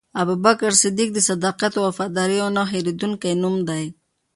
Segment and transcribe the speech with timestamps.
[0.21, 3.83] ابوبکر صدیق د صداقت او وفادارۍ یو نه هېرېدونکی نوم دی.